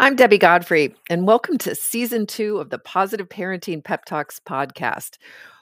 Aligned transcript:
I'm 0.00 0.14
Debbie 0.14 0.38
Godfrey, 0.38 0.94
and 1.10 1.26
welcome 1.26 1.58
to 1.58 1.74
season 1.74 2.24
two 2.24 2.58
of 2.58 2.70
the 2.70 2.78
Positive 2.78 3.28
Parenting 3.28 3.82
Pep 3.82 4.04
Talks 4.04 4.38
podcast, 4.38 5.18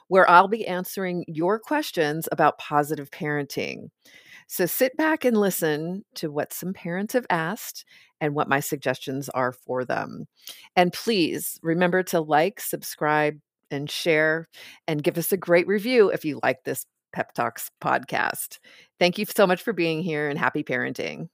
where 0.09 0.29
I'll 0.29 0.47
be 0.47 0.67
answering 0.67 1.25
your 1.27 1.57
questions 1.57 2.29
about 2.31 2.59
positive 2.59 3.09
parenting. 3.09 3.89
So 4.45 4.67
sit 4.67 4.95
back 4.95 5.25
and 5.25 5.35
listen 5.35 6.05
to 6.15 6.29
what 6.29 6.53
some 6.53 6.71
parents 6.71 7.15
have 7.15 7.25
asked 7.31 7.83
and 8.21 8.35
what 8.35 8.47
my 8.47 8.59
suggestions 8.59 9.27
are 9.29 9.53
for 9.53 9.83
them. 9.83 10.27
And 10.75 10.93
please 10.93 11.59
remember 11.63 12.03
to 12.03 12.21
like, 12.21 12.61
subscribe, 12.61 13.39
and 13.71 13.89
share, 13.89 14.49
and 14.87 15.03
give 15.03 15.17
us 15.17 15.31
a 15.31 15.37
great 15.37 15.65
review 15.65 16.09
if 16.09 16.23
you 16.23 16.39
like 16.43 16.63
this 16.63 16.85
Pep 17.11 17.33
Talks 17.33 17.71
podcast. 17.83 18.59
Thank 18.99 19.17
you 19.17 19.25
so 19.25 19.47
much 19.47 19.63
for 19.63 19.73
being 19.73 20.03
here 20.03 20.29
and 20.29 20.37
happy 20.37 20.63
parenting. 20.63 21.29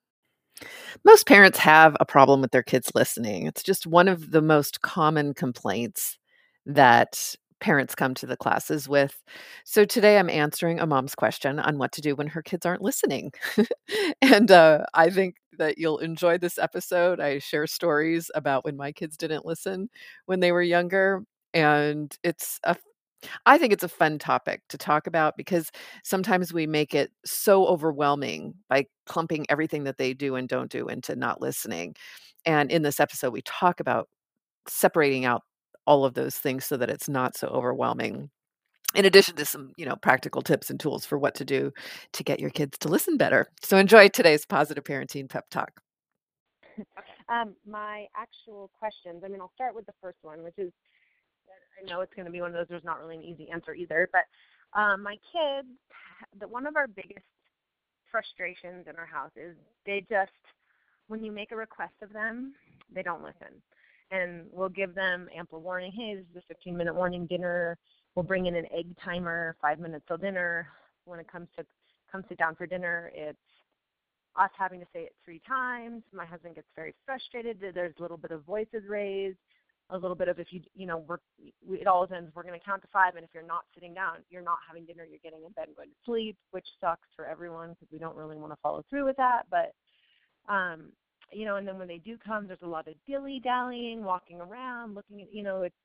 Most 1.05 1.27
parents 1.27 1.57
have 1.59 1.95
a 1.99 2.05
problem 2.05 2.41
with 2.41 2.51
their 2.51 2.63
kids 2.63 2.91
listening. 2.95 3.45
It's 3.47 3.63
just 3.63 3.87
one 3.87 4.07
of 4.07 4.31
the 4.31 4.41
most 4.41 4.81
common 4.81 5.33
complaints 5.33 6.17
that 6.65 7.35
parents 7.59 7.95
come 7.95 8.13
to 8.15 8.25
the 8.25 8.35
classes 8.35 8.89
with. 8.89 9.21
So 9.63 9.85
today 9.85 10.17
I'm 10.19 10.29
answering 10.29 10.79
a 10.79 10.85
mom's 10.85 11.15
question 11.15 11.59
on 11.59 11.77
what 11.77 11.93
to 11.93 12.01
do 12.01 12.15
when 12.15 12.27
her 12.27 12.41
kids 12.41 12.65
aren't 12.65 12.81
listening. 12.81 13.31
and 14.21 14.51
uh, 14.51 14.85
I 14.93 15.09
think 15.09 15.35
that 15.57 15.77
you'll 15.77 15.99
enjoy 15.99 16.37
this 16.37 16.57
episode. 16.57 17.19
I 17.21 17.39
share 17.39 17.67
stories 17.67 18.29
about 18.35 18.65
when 18.65 18.75
my 18.75 18.91
kids 18.91 19.15
didn't 19.15 19.45
listen 19.45 19.89
when 20.25 20.41
they 20.41 20.51
were 20.51 20.61
younger. 20.61 21.23
And 21.53 22.15
it's 22.23 22.59
a 22.63 22.75
I 23.45 23.57
think 23.57 23.73
it's 23.73 23.83
a 23.83 23.89
fun 23.89 24.19
topic 24.19 24.61
to 24.69 24.77
talk 24.77 25.07
about 25.07 25.37
because 25.37 25.71
sometimes 26.03 26.53
we 26.53 26.67
make 26.67 26.93
it 26.93 27.11
so 27.25 27.65
overwhelming 27.65 28.53
by 28.69 28.85
clumping 29.05 29.45
everything 29.49 29.83
that 29.85 29.97
they 29.97 30.13
do 30.13 30.35
and 30.35 30.47
don't 30.47 30.71
do 30.71 30.87
into 30.87 31.15
not 31.15 31.41
listening. 31.41 31.95
And 32.45 32.71
in 32.71 32.81
this 32.81 32.99
episode, 32.99 33.31
we 33.31 33.41
talk 33.41 33.79
about 33.79 34.09
separating 34.67 35.25
out 35.25 35.43
all 35.85 36.05
of 36.05 36.13
those 36.13 36.35
things 36.35 36.65
so 36.65 36.77
that 36.77 36.89
it's 36.89 37.09
not 37.09 37.37
so 37.37 37.47
overwhelming. 37.47 38.29
In 38.95 39.05
addition 39.05 39.35
to 39.37 39.45
some, 39.45 39.71
you 39.75 39.85
know, 39.85 39.95
practical 39.95 40.41
tips 40.41 40.69
and 40.69 40.79
tools 40.79 41.05
for 41.05 41.17
what 41.17 41.35
to 41.35 41.45
do 41.45 41.71
to 42.13 42.23
get 42.23 42.39
your 42.39 42.51
kids 42.51 42.77
to 42.79 42.87
listen 42.89 43.17
better. 43.17 43.47
So 43.61 43.77
enjoy 43.77 44.09
today's 44.09 44.45
positive 44.45 44.83
parenting 44.83 45.29
pep 45.29 45.49
talk. 45.49 45.71
Um, 47.29 47.55
my 47.65 48.05
actual 48.17 48.69
questions. 48.77 49.23
I 49.23 49.29
mean, 49.29 49.39
I'll 49.39 49.51
start 49.55 49.73
with 49.73 49.85
the 49.85 49.93
first 50.01 50.17
one, 50.23 50.43
which 50.43 50.57
is 50.57 50.73
I 51.79 51.89
know 51.89 52.01
it's 52.01 52.13
going 52.13 52.25
to 52.25 52.31
be 52.31 52.41
one 52.41 52.51
of 52.51 52.55
those. 52.55 52.67
There's 52.69 52.83
not 52.83 52.99
really 52.99 53.15
an 53.15 53.23
easy 53.23 53.49
answer 53.51 53.73
either. 53.73 54.09
But 54.11 54.79
um, 54.79 55.03
my 55.03 55.15
kids, 55.31 55.67
the 56.39 56.47
one 56.47 56.65
of 56.65 56.75
our 56.75 56.87
biggest 56.87 57.25
frustrations 58.11 58.85
in 58.87 58.95
our 58.97 59.05
house 59.05 59.31
is 59.35 59.55
they 59.85 60.05
just, 60.09 60.31
when 61.07 61.23
you 61.23 61.31
make 61.31 61.51
a 61.51 61.55
request 61.55 61.93
of 62.01 62.13
them, 62.13 62.53
they 62.93 63.03
don't 63.03 63.23
listen. 63.23 63.61
And 64.11 64.45
we'll 64.51 64.69
give 64.69 64.93
them 64.93 65.27
ample 65.35 65.61
warning. 65.61 65.91
Hey, 65.91 66.15
this 66.15 66.25
is 66.35 66.43
a 66.49 66.53
15 66.53 66.77
minute 66.77 66.93
warning 66.93 67.25
dinner. 67.25 67.77
We'll 68.15 68.23
bring 68.23 68.45
in 68.45 68.55
an 68.55 68.65
egg 68.71 68.95
timer, 69.03 69.55
five 69.61 69.79
minutes 69.79 70.05
till 70.07 70.17
dinner. 70.17 70.67
When 71.05 71.19
it 71.19 71.31
comes 71.31 71.47
to 71.57 71.65
come 72.11 72.23
sit 72.29 72.37
down 72.37 72.55
for 72.55 72.67
dinner, 72.67 73.11
it's 73.13 73.37
us 74.39 74.51
having 74.57 74.79
to 74.79 74.85
say 74.93 75.01
it 75.01 75.15
three 75.25 75.41
times. 75.47 76.03
My 76.13 76.25
husband 76.25 76.55
gets 76.55 76.67
very 76.75 76.93
frustrated. 77.05 77.57
There's 77.73 77.93
a 77.97 78.01
little 78.01 78.17
bit 78.17 78.31
of 78.31 78.43
voices 78.43 78.83
raised 78.87 79.37
a 79.89 79.97
little 79.97 80.15
bit 80.15 80.27
of 80.27 80.39
if 80.39 80.47
you 80.51 80.61
you 80.75 80.85
know 80.85 81.03
we're 81.07 81.17
we, 81.67 81.77
it 81.77 81.87
all 81.87 82.07
ends 82.15 82.31
we're 82.35 82.43
going 82.43 82.57
to 82.57 82.65
count 82.65 82.81
to 82.81 82.87
five 82.91 83.15
and 83.15 83.23
if 83.23 83.29
you're 83.33 83.45
not 83.45 83.63
sitting 83.73 83.93
down 83.93 84.17
you're 84.29 84.41
not 84.41 84.57
having 84.67 84.85
dinner 84.85 85.05
you're 85.07 85.19
getting 85.23 85.43
in 85.45 85.51
bed 85.51 85.67
and 85.67 85.75
going 85.75 85.89
to 85.89 85.95
sleep 86.05 86.37
which 86.51 86.65
sucks 86.79 87.07
for 87.15 87.25
everyone 87.25 87.69
because 87.69 87.87
we 87.91 87.99
don't 87.99 88.15
really 88.15 88.37
want 88.37 88.51
to 88.51 88.57
follow 88.61 88.83
through 88.89 89.05
with 89.05 89.17
that 89.17 89.43
but 89.51 89.73
um 90.51 90.91
you 91.31 91.45
know 91.45 91.57
and 91.57 91.67
then 91.67 91.77
when 91.77 91.87
they 91.87 91.97
do 91.97 92.17
come 92.25 92.47
there's 92.47 92.59
a 92.63 92.67
lot 92.67 92.87
of 92.87 92.93
dilly 93.07 93.41
dallying 93.43 94.03
walking 94.03 94.39
around 94.39 94.95
looking 94.95 95.21
at 95.21 95.33
you 95.33 95.43
know 95.43 95.63
it's 95.63 95.75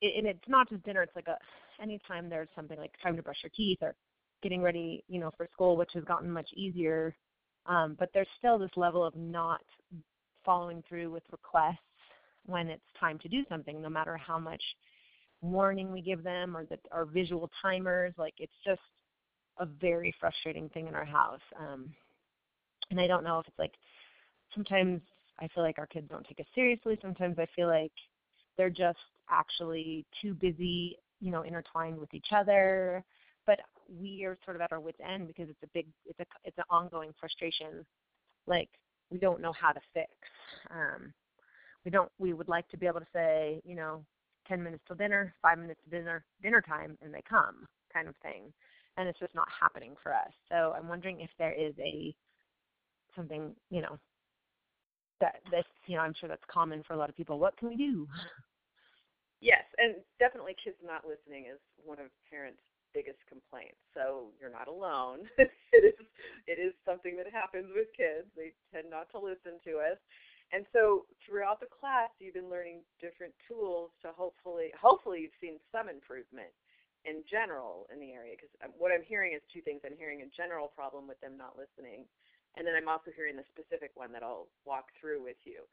it, 0.00 0.14
and 0.18 0.26
it's 0.26 0.48
not 0.48 0.68
just 0.68 0.84
dinner 0.84 1.02
it's 1.02 1.16
like 1.16 1.28
a 1.28 1.36
anytime 1.82 2.28
there's 2.28 2.48
something 2.54 2.78
like 2.78 2.92
time 3.02 3.16
to 3.16 3.22
brush 3.22 3.38
your 3.42 3.52
teeth 3.56 3.78
or 3.80 3.94
getting 4.42 4.62
ready 4.62 5.02
you 5.08 5.18
know 5.18 5.30
for 5.36 5.48
school 5.52 5.76
which 5.76 5.90
has 5.94 6.04
gotten 6.04 6.30
much 6.30 6.48
easier 6.54 7.14
um 7.66 7.96
but 7.98 8.10
there's 8.12 8.28
still 8.38 8.58
this 8.58 8.70
level 8.76 9.04
of 9.04 9.16
not 9.16 9.62
following 10.44 10.82
through 10.88 11.10
with 11.10 11.22
requests 11.32 11.78
when 12.46 12.68
it's 12.68 12.82
time 12.98 13.18
to 13.20 13.28
do 13.28 13.44
something, 13.48 13.80
no 13.80 13.88
matter 13.88 14.16
how 14.16 14.38
much 14.38 14.62
warning 15.40 15.92
we 15.92 16.00
give 16.00 16.22
them 16.22 16.56
or 16.56 16.64
that 16.66 16.80
our 16.92 17.04
visual 17.04 17.50
timers. 17.62 18.14
Like 18.18 18.34
it's 18.38 18.52
just 18.64 18.80
a 19.58 19.66
very 19.66 20.14
frustrating 20.20 20.68
thing 20.70 20.88
in 20.88 20.94
our 20.94 21.04
house. 21.04 21.40
Um, 21.58 21.92
and 22.90 23.00
I 23.00 23.06
don't 23.06 23.24
know 23.24 23.38
if 23.38 23.46
it's 23.46 23.58
like 23.58 23.74
sometimes 24.54 25.00
I 25.40 25.48
feel 25.54 25.62
like 25.62 25.78
our 25.78 25.86
kids 25.86 26.08
don't 26.10 26.26
take 26.26 26.40
us 26.40 26.46
seriously. 26.54 26.98
Sometimes 27.00 27.38
I 27.38 27.46
feel 27.54 27.68
like 27.68 27.92
they're 28.56 28.70
just 28.70 28.98
actually 29.30 30.04
too 30.20 30.34
busy, 30.34 30.96
you 31.20 31.30
know, 31.30 31.42
intertwined 31.42 31.98
with 31.98 32.12
each 32.14 32.28
other. 32.34 33.04
But 33.46 33.60
we 33.88 34.24
are 34.24 34.36
sort 34.44 34.56
of 34.56 34.62
at 34.62 34.72
our 34.72 34.80
wits 34.80 34.98
end 35.06 35.26
because 35.28 35.48
it's 35.48 35.62
a 35.62 35.68
big, 35.72 35.86
it's 36.04 36.20
a, 36.20 36.24
it's 36.44 36.58
an 36.58 36.64
ongoing 36.70 37.12
frustration. 37.18 37.86
Like 38.46 38.68
we 39.10 39.18
don't 39.18 39.40
know 39.40 39.52
how 39.52 39.72
to 39.72 39.80
fix. 39.94 40.10
Um, 40.70 41.12
we 41.88 41.90
don't 41.90 42.12
we 42.18 42.34
would 42.34 42.50
like 42.50 42.68
to 42.68 42.76
be 42.76 42.86
able 42.86 43.00
to 43.00 43.06
say 43.14 43.62
you 43.64 43.74
know 43.74 44.04
10 44.46 44.62
minutes 44.62 44.82
till 44.86 44.94
dinner 44.94 45.32
5 45.40 45.58
minutes 45.58 45.80
to 45.84 45.90
dinner 45.90 46.22
dinner 46.42 46.60
time 46.60 46.98
and 47.00 47.14
they 47.14 47.22
come 47.26 47.66
kind 47.90 48.08
of 48.08 48.14
thing. 48.22 48.52
And 48.98 49.08
it's 49.08 49.18
just 49.18 49.34
not 49.34 49.48
happening 49.48 49.94
for 50.02 50.12
us. 50.12 50.32
So 50.50 50.74
i'm 50.76 50.86
wondering 50.86 51.22
if 51.22 51.30
there 51.38 51.54
is 51.54 51.72
a 51.80 52.14
something 53.16 53.54
you 53.70 53.80
know 53.80 53.98
that 55.22 55.36
this 55.50 55.64
you 55.86 55.96
know 55.96 56.02
i'm 56.02 56.12
sure 56.12 56.28
that's 56.28 56.44
common 56.52 56.82
for 56.86 56.92
a 56.92 56.98
lot 56.98 57.08
of 57.08 57.16
people. 57.16 57.38
What 57.38 57.56
can 57.56 57.68
we 57.70 57.76
do? 57.76 58.06
Yes 59.40 59.64
and 59.78 59.94
definitely 60.18 60.56
kids 60.62 60.76
not 60.84 61.08
listening 61.08 61.46
is 61.46 61.60
one 61.86 61.98
of 61.98 62.10
parents 62.28 62.60
biggest 62.92 63.20
complaints. 63.28 63.80
So 63.94 64.28
you're 64.40 64.52
not 64.52 64.68
alone. 64.68 65.24
It 65.70 65.84
is 65.84 66.06
it 66.48 66.58
is 66.58 66.72
something 66.84 67.14
that 67.16 67.28
happens 67.30 67.68
with 67.76 67.88
kids. 67.94 68.26
They 68.34 68.56
tend 68.72 68.88
not 68.88 69.12
to 69.12 69.20
listen 69.20 69.60
to 69.68 69.78
us 69.78 70.00
and 70.52 70.64
so 70.72 71.04
throughout 71.24 71.60
the 71.60 71.68
class, 71.68 72.08
you've 72.18 72.34
been 72.34 72.48
learning 72.48 72.80
different 73.00 73.34
tools 73.44 73.90
to 74.02 74.08
hopefully, 74.16 74.72
hopefully, 74.80 75.28
you've 75.28 75.40
seen 75.40 75.60
some 75.72 75.88
improvement 75.88 76.48
in 77.04 77.22
general 77.28 77.86
in 77.92 78.00
the 78.00 78.12
area. 78.12 78.32
Because 78.32 78.52
um, 78.64 78.72
what 78.80 78.90
I'm 78.90 79.04
hearing 79.04 79.36
is 79.36 79.42
two 79.52 79.60
things. 79.60 79.84
I'm 79.84 79.98
hearing 79.98 80.24
a 80.24 80.30
general 80.32 80.68
problem 80.72 81.06
with 81.06 81.20
them 81.20 81.36
not 81.36 81.60
listening, 81.60 82.08
and 82.56 82.66
then 82.66 82.74
I'm 82.74 82.88
also 82.88 83.12
hearing 83.12 83.36
the 83.36 83.44
specific 83.52 83.92
one 83.94 84.12
that 84.12 84.24
I'll 84.24 84.48
walk 84.64 84.88
through 84.96 85.22
with 85.22 85.38
you. 85.44 85.68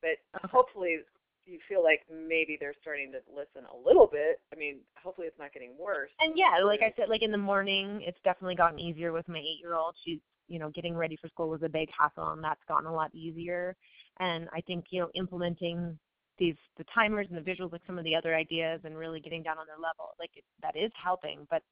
But 0.00 0.22
hopefully, 0.50 1.02
you 1.46 1.58
feel 1.68 1.82
like 1.82 2.02
maybe 2.10 2.56
they're 2.58 2.74
starting 2.80 3.10
to 3.12 3.18
listen 3.30 3.66
a 3.66 3.76
little 3.76 4.06
bit. 4.06 4.40
I 4.52 4.56
mean, 4.56 4.78
hopefully 5.02 5.26
it's 5.26 5.38
not 5.38 5.52
getting 5.52 5.74
worse. 5.78 6.10
And 6.20 6.34
yeah, 6.36 6.62
like 6.64 6.80
I 6.82 6.92
said, 6.96 7.08
like 7.08 7.22
in 7.22 7.32
the 7.32 7.38
morning, 7.38 8.02
it's 8.06 8.18
definitely 8.24 8.54
gotten 8.54 8.78
easier 8.78 9.12
with 9.12 9.28
my 9.28 9.38
eight-year-old. 9.38 9.96
She's, 10.04 10.20
you 10.48 10.58
know, 10.58 10.70
getting 10.70 10.96
ready 10.96 11.16
for 11.16 11.28
school 11.28 11.48
was 11.48 11.62
a 11.62 11.68
big 11.68 11.88
hassle, 11.96 12.30
and 12.30 12.44
that's 12.44 12.62
gotten 12.68 12.86
a 12.86 12.94
lot 12.94 13.14
easier. 13.14 13.76
And 14.20 14.48
I 14.52 14.60
think 14.60 14.86
you 14.90 15.00
know 15.00 15.10
implementing 15.14 15.98
these 16.38 16.56
the 16.76 16.84
timers 16.94 17.26
and 17.30 17.36
the 17.36 17.50
visuals, 17.50 17.72
like 17.72 17.82
some 17.86 17.98
of 17.98 18.04
the 18.04 18.14
other 18.14 18.34
ideas, 18.34 18.80
and 18.84 18.96
really 18.96 19.20
getting 19.20 19.42
down 19.42 19.58
on 19.58 19.66
their 19.66 19.76
level, 19.76 20.14
like 20.18 20.30
it, 20.34 20.44
that 20.62 20.76
is 20.76 20.90
helping. 21.02 21.46
But 21.50 21.62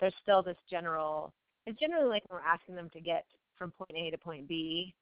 there's 0.00 0.14
still 0.22 0.42
this 0.42 0.56
general. 0.70 1.32
It's 1.66 1.78
generally 1.78 2.08
like 2.08 2.22
we're 2.30 2.40
asking 2.40 2.74
them 2.74 2.90
to 2.92 3.00
get 3.00 3.24
from 3.56 3.72
point 3.72 3.96
A 3.96 4.10
to 4.10 4.18
point 4.18 4.48
B. 4.48 4.94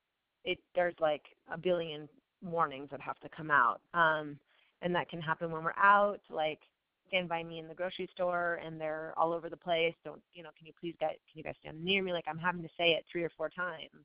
It 0.44 0.58
there's 0.74 0.94
like 1.00 1.22
a 1.52 1.58
billion 1.58 2.08
warnings 2.42 2.88
that 2.90 3.00
have 3.00 3.18
to 3.20 3.28
come 3.28 3.50
out, 3.50 3.80
um, 3.94 4.38
and 4.82 4.94
that 4.94 5.08
can 5.08 5.20
happen 5.20 5.50
when 5.50 5.64
we're 5.64 5.72
out, 5.76 6.20
like 6.30 6.60
stand 7.08 7.28
by 7.28 7.42
me 7.42 7.58
in 7.60 7.68
the 7.68 7.74
grocery 7.74 8.08
store 8.12 8.60
and 8.64 8.80
they're 8.80 9.14
all 9.16 9.32
over 9.32 9.48
the 9.48 9.56
place. 9.56 9.94
Don't 10.04 10.20
you 10.34 10.42
know? 10.42 10.50
Can 10.56 10.66
you 10.66 10.72
please 10.78 10.94
get? 11.00 11.10
Can 11.10 11.34
you 11.34 11.42
guys 11.42 11.54
stand 11.60 11.82
near 11.82 12.02
me? 12.02 12.12
Like 12.12 12.24
I'm 12.28 12.38
having 12.38 12.62
to 12.62 12.68
say 12.76 12.90
it 12.90 13.04
three 13.10 13.22
or 13.22 13.30
four 13.36 13.48
times 13.48 14.04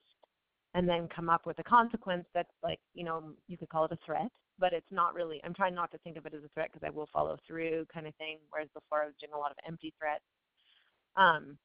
and 0.73 0.87
then 0.87 1.07
come 1.13 1.29
up 1.29 1.45
with 1.45 1.59
a 1.59 1.63
consequence 1.63 2.25
that's 2.33 2.53
like 2.63 2.79
you 2.93 3.03
know 3.03 3.33
you 3.47 3.57
could 3.57 3.69
call 3.69 3.85
it 3.85 3.91
a 3.91 3.97
threat 4.05 4.29
but 4.59 4.73
it's 4.73 4.91
not 4.91 5.13
really 5.13 5.41
i'm 5.43 5.53
trying 5.53 5.75
not 5.75 5.91
to 5.91 5.97
think 5.99 6.17
of 6.17 6.25
it 6.25 6.33
as 6.33 6.43
a 6.43 6.49
threat 6.53 6.69
because 6.71 6.85
i 6.85 6.89
will 6.89 7.09
follow 7.11 7.37
through 7.47 7.85
kind 7.93 8.07
of 8.07 8.15
thing 8.15 8.37
whereas 8.49 8.69
before 8.73 9.03
i 9.03 9.05
was 9.05 9.15
doing 9.19 9.33
a 9.33 9.37
lot 9.37 9.51
of 9.51 9.57
empty 9.67 9.93
threats. 9.99 10.23
Um 11.15 11.57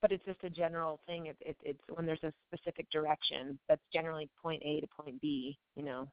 but 0.00 0.10
it's 0.10 0.24
just 0.24 0.42
a 0.42 0.50
general 0.50 1.00
thing 1.06 1.26
it, 1.26 1.36
it, 1.40 1.56
it's 1.62 1.80
when 1.94 2.06
there's 2.06 2.22
a 2.24 2.32
specific 2.52 2.90
direction 2.90 3.58
that's 3.68 3.82
generally 3.92 4.28
point 4.40 4.62
a 4.64 4.80
to 4.80 4.86
point 4.88 5.20
b 5.20 5.56
you 5.76 5.84
know 5.84 6.08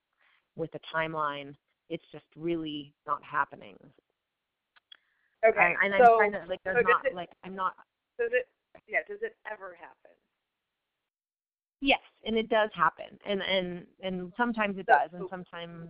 with 0.56 0.69
a 0.75 0.96
timeline 0.96 1.54
it's 1.90 2.06
just 2.12 2.25
really 2.36 2.94
not 3.07 3.19
happening. 3.24 3.75
Okay 5.44 5.74
and, 5.81 5.94
and 5.94 6.04
so, 6.06 6.13
i'm 6.13 6.31
trying 6.31 6.44
to 6.44 6.50
like 6.50 6.60
there's 6.63 6.84
so 6.84 6.90
not 6.90 7.06
it, 7.06 7.16
like 7.16 7.30
i'm 7.44 7.56
not 7.56 7.74
does 8.19 8.30
it 8.34 8.48
yeah 8.88 9.00
does 9.07 9.19
it 9.22 9.36
ever 9.50 9.75
happen 9.80 10.12
Yes, 11.81 12.04
and 12.26 12.36
it 12.36 12.50
does 12.50 12.70
happen, 12.76 13.16
and 13.26 13.42
and 13.42 13.88
and 14.04 14.34
sometimes 14.36 14.78
it 14.78 14.86
does, 14.86 15.10
and 15.14 15.24
sometimes. 15.30 15.88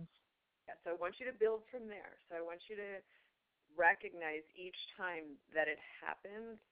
Yeah, 0.68 0.78
so 0.86 0.94
I 0.94 0.96
want 1.02 1.18
you 1.18 1.26
to 1.26 1.34
build 1.34 1.66
from 1.66 1.90
there. 1.90 2.14
So 2.30 2.38
I 2.38 2.42
want 2.42 2.62
you 2.70 2.78
to 2.78 3.02
recognize 3.74 4.46
each 4.54 4.78
time 4.94 5.34
that 5.50 5.66
it 5.66 5.82
happens, 5.98 6.62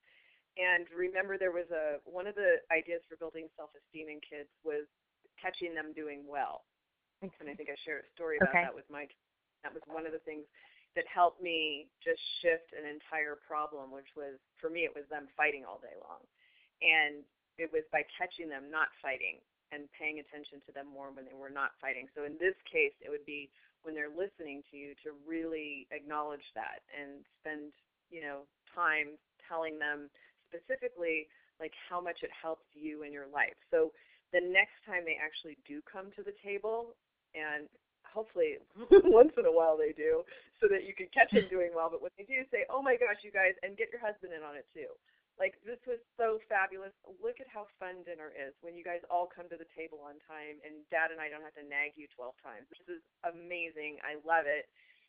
and 0.55 0.87
remember 0.95 1.35
there 1.35 1.51
was 1.51 1.67
a 1.75 1.99
one 2.07 2.31
of 2.31 2.39
the 2.39 2.63
ideas 2.71 3.03
for 3.11 3.19
building 3.19 3.51
self-esteem 3.59 4.07
in 4.07 4.23
kids 4.23 4.51
was 4.63 4.87
catching 5.35 5.75
them 5.75 5.91
doing 5.95 6.23
well. 6.23 6.63
and 7.23 7.51
I 7.51 7.55
think 7.59 7.71
I 7.71 7.77
shared 7.83 8.07
a 8.07 8.11
story 8.15 8.39
about 8.39 8.55
okay. 8.55 8.71
that 8.71 8.75
with 8.75 8.87
my. 8.87 9.11
That 9.67 9.75
was 9.75 9.83
one 9.91 10.07
of 10.07 10.15
the 10.15 10.23
things 10.23 10.47
that 10.95 11.03
helped 11.11 11.43
me 11.43 11.91
just 11.99 12.23
shift 12.39 12.71
an 12.79 12.87
entire 12.87 13.35
problem, 13.35 13.91
which 13.91 14.15
was 14.15 14.39
for 14.63 14.71
me 14.71 14.87
it 14.87 14.95
was 14.95 15.03
them 15.11 15.27
fighting 15.35 15.67
all 15.67 15.83
day 15.83 15.99
long, 16.07 16.23
and 16.79 17.27
it 17.59 17.71
was 17.75 17.83
by 17.91 18.07
catching 18.15 18.49
them 18.49 18.71
not 18.71 18.89
fighting 19.03 19.43
and 19.75 19.85
paying 19.93 20.23
attention 20.23 20.65
to 20.65 20.73
them 20.73 20.89
more 20.89 21.13
when 21.13 21.29
they 21.29 21.37
were 21.37 21.53
not 21.53 21.77
fighting. 21.83 22.09
So 22.17 22.25
in 22.25 22.41
this 22.41 22.57
case, 22.65 22.95
it 23.05 23.13
would 23.13 23.27
be 23.29 23.51
when 23.83 23.93
they're 23.93 24.11
listening 24.11 24.65
to 24.71 24.75
you 24.79 24.97
to 25.05 25.13
really 25.27 25.87
acknowledge 25.93 26.45
that 26.57 26.83
and 26.91 27.23
spend 27.43 27.75
you 28.09 28.25
know 28.25 28.49
time 28.73 29.21
telling 29.45 29.77
them 29.77 30.09
specifically 30.49 31.29
like 31.61 31.75
how 31.77 32.01
much 32.01 32.23
it 32.23 32.31
helps 32.33 32.65
you 32.73 33.03
in 33.03 33.13
your 33.13 33.29
life. 33.29 33.59
So 33.71 33.93
the 34.33 34.41
next 34.41 34.79
time 34.87 35.05
they 35.05 35.19
actually 35.19 35.57
do 35.67 35.81
come 35.85 36.13
to 36.17 36.23
the 36.23 36.37
table 36.45 36.95
and 37.35 37.69
hopefully 38.05 38.57
once 39.09 39.33
in 39.37 39.45
a 39.45 39.53
while 39.53 39.77
they 39.77 39.93
do 39.93 40.25
so 40.61 40.69
that 40.69 40.85
you 40.89 40.97
can 40.97 41.09
catch 41.13 41.29
them 41.33 41.45
doing 41.53 41.73
well 41.77 41.89
but 41.93 42.01
when 42.01 42.13
they 42.17 42.25
do 42.25 42.41
say 42.49 42.65
oh 42.73 42.81
my 42.81 42.97
gosh 42.97 43.21
you 43.21 43.33
guys 43.33 43.53
and 43.61 43.77
get 43.77 43.93
your 43.93 44.01
husband 44.01 44.33
in 44.33 44.41
on 44.41 44.57
it 44.57 44.65
too 44.73 44.89
like 45.39 45.55
this 45.63 45.79
was 45.87 46.03
so 46.19 46.43
fabulous. 46.51 46.93
Look 47.23 47.39
at 47.39 47.47
how 47.47 47.71
fun 47.79 48.03
dinner 48.03 48.35
is 48.35 48.55
when 48.61 48.75
you 48.75 48.83
guys 48.83 49.03
all 49.07 49.31
come 49.31 49.47
to 49.55 49.59
the 49.59 49.71
table 49.79 50.03
on 50.03 50.19
time 50.27 50.59
and 50.67 50.83
dad 50.91 51.15
and 51.15 51.23
i 51.23 51.31
don't 51.31 51.47
have 51.47 51.55
to 51.55 51.67
nag 51.67 51.95
you 51.95 52.11
12 52.11 52.35
times. 52.43 52.67
This 52.75 52.99
is 52.99 53.03
amazing. 53.23 54.03
I 54.03 54.19
love 54.27 54.51
it. 54.51 54.67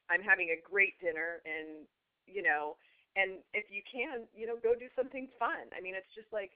I'm 0.09 0.21
having 0.21 0.53
a 0.53 0.59
great 0.61 0.97
dinner 1.01 1.41
and 1.45 1.85
you 2.29 2.45
know 2.45 2.77
and 3.17 3.41
if 3.57 3.67
you 3.73 3.81
can 3.85 4.29
you 4.37 4.45
know 4.45 4.57
go 4.61 4.77
do 4.77 4.87
something 4.93 5.25
fun. 5.41 5.73
I 5.73 5.81
mean 5.81 5.97
it's 5.97 6.13
just 6.13 6.29
like 6.29 6.53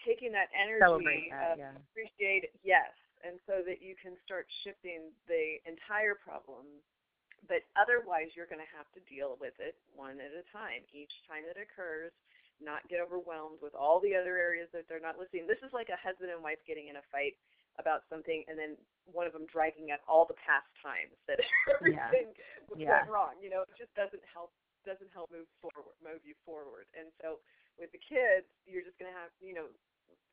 taking 0.00 0.32
that 0.32 0.48
energy 0.56 1.28
that, 1.28 1.52
of 1.52 1.54
yeah. 1.60 1.76
appreciate 1.76 2.48
it, 2.48 2.56
yes 2.64 2.92
and 3.20 3.36
so 3.44 3.60
that 3.60 3.84
you 3.84 3.92
can 4.00 4.16
start 4.24 4.48
shifting 4.64 5.12
the 5.28 5.60
entire 5.68 6.16
problem. 6.16 6.64
But 7.48 7.64
otherwise 7.76 8.32
you're 8.36 8.48
going 8.48 8.64
to 8.64 8.72
have 8.76 8.88
to 8.96 9.00
deal 9.08 9.36
with 9.40 9.56
it 9.60 9.76
one 9.92 10.20
at 10.20 10.32
a 10.32 10.44
time. 10.52 10.84
Each 10.92 11.12
time 11.28 11.44
it 11.48 11.56
occurs 11.56 12.12
not 12.62 12.84
get 12.88 13.00
overwhelmed 13.00 13.58
with 13.64 13.74
all 13.74 13.98
the 14.00 14.14
other 14.14 14.36
areas 14.36 14.68
that 14.72 14.84
they're 14.88 15.02
not 15.02 15.16
listening 15.18 15.48
this 15.48 15.60
is 15.64 15.72
like 15.72 15.88
a 15.88 15.98
husband 16.00 16.30
and 16.30 16.40
wife 16.44 16.60
getting 16.68 16.88
in 16.92 16.96
a 17.00 17.04
fight 17.10 17.34
about 17.80 18.04
something 18.12 18.44
and 18.48 18.58
then 18.58 18.76
one 19.08 19.24
of 19.24 19.32
them 19.32 19.48
dragging 19.48 19.90
out 19.90 20.00
all 20.04 20.28
the 20.28 20.36
past 20.36 20.68
times 20.84 21.16
that 21.24 21.40
everything 21.72 22.34
Yeah. 22.76 23.02
went 23.02 23.10
wrong 23.10 23.34
you 23.40 23.48
know 23.50 23.64
it 23.64 23.72
just 23.78 23.92
doesn't 23.96 24.22
help 24.28 24.52
doesn't 24.84 25.12
help 25.12 25.28
move 25.28 25.48
forward 25.60 25.92
move 26.00 26.24
you 26.24 26.32
forward. 26.44 26.88
And 26.96 27.12
so 27.20 27.36
with 27.76 27.92
the 27.92 28.00
kids 28.00 28.48
you're 28.64 28.84
just 28.84 28.96
going 28.96 29.12
to 29.12 29.16
have 29.16 29.28
you 29.44 29.52
know 29.52 29.68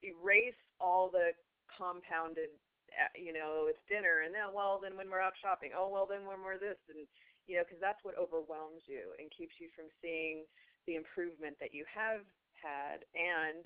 erase 0.04 0.58
all 0.80 1.10
the 1.12 1.36
compounded 1.68 2.52
uh, 2.96 3.12
you 3.18 3.36
know 3.36 3.68
it's 3.68 3.82
dinner 3.92 4.24
and 4.24 4.32
then 4.32 4.50
well 4.56 4.80
then 4.80 4.96
when 4.96 5.12
we're 5.12 5.22
out 5.24 5.36
shopping 5.40 5.72
oh 5.76 5.92
well 5.92 6.08
then 6.08 6.24
when 6.24 6.40
we're 6.44 6.58
this 6.60 6.80
and 6.88 7.04
you 7.46 7.60
know 7.60 7.64
because 7.68 7.80
that's 7.84 8.00
what 8.08 8.16
overwhelms 8.16 8.84
you 8.88 9.12
and 9.20 9.28
keeps 9.36 9.56
you 9.60 9.68
from 9.76 9.92
seeing 10.00 10.48
the 10.88 10.96
improvement 10.96 11.60
that 11.60 11.76
you 11.76 11.86
have 11.86 12.24
had 12.56 13.06
and 13.14 13.62